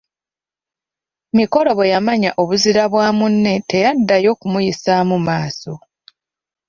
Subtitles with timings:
[1.37, 5.73] Mikolo bwe yamanya obuzira bwa munne teyaddayo kumuyisaamu maaso.